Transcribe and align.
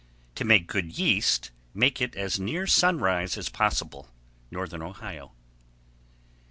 To 0.33 0.43
make 0.43 0.65
good 0.65 0.97
yeast, 0.97 1.51
make 1.75 2.01
it 2.01 2.15
as 2.15 2.39
near 2.39 2.65
sunrise 2.65 3.37
as 3.37 3.49
possible. 3.49 4.09
_Northern 4.51 4.81
Ohio. 4.81 5.33